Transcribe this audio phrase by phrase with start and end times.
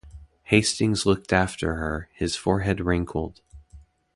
[0.45, 3.39] Hastings looked after her, his forehead wrinkled.